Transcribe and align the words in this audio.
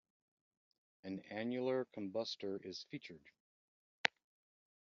An 1.03 1.19
annular 1.29 1.85
combustor 1.95 2.65
is 2.65 2.87
featured. 2.89 3.29